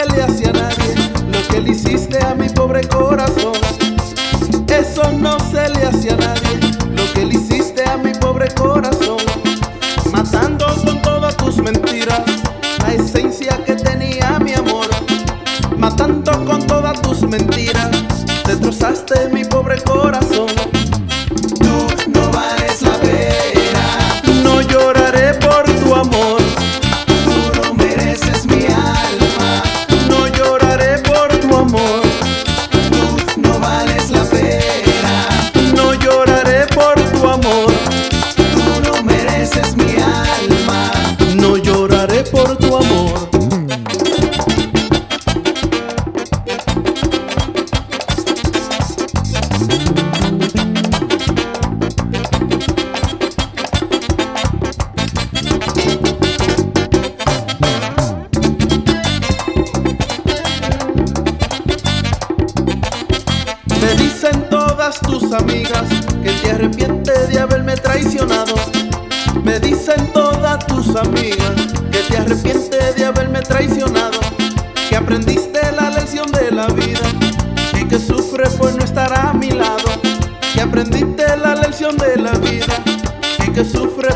No 0.00 0.06
se 0.06 0.16
le 0.16 0.22
hace 0.22 0.48
a 0.48 0.52
nadie 0.52 0.94
lo 1.30 1.48
que 1.48 1.60
le 1.60 1.70
hiciste 1.72 2.24
a 2.24 2.34
mi 2.34 2.48
pobre 2.48 2.80
corazón. 2.88 3.52
Eso 4.66 5.12
no 5.12 5.38
se 5.50 5.68
le 5.68 5.84
hacía 5.84 6.14
a 6.14 6.16
nadie 6.16 6.70
lo 6.88 7.12
que 7.12 7.26
le 7.26 7.34
hiciste 7.34 7.84
a 7.84 7.98
mi 7.98 8.12
pobre 8.12 8.48
corazón. 8.54 9.29
que 71.02 71.98
te 72.08 72.18
arrepientes 72.18 72.96
de 72.96 73.04
haberme 73.06 73.40
traicionado, 73.40 74.20
que 74.88 74.96
aprendiste 74.96 75.60
la 75.72 75.90
lección 75.90 76.30
de 76.32 76.50
la 76.50 76.66
vida 76.66 77.00
y 77.80 77.86
que 77.86 77.98
sufres 77.98 78.50
por 78.50 78.74
no 78.74 78.84
estar 78.84 79.10
a 79.18 79.32
mi 79.32 79.50
lado, 79.50 79.88
que 80.52 80.60
aprendiste 80.60 81.24
la 81.38 81.54
lección 81.54 81.96
de 81.96 82.16
la 82.16 82.32
vida 82.32 82.74
y 83.46 83.50
que 83.50 83.64
sufres 83.64 84.14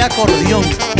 acordeón. 0.00 0.99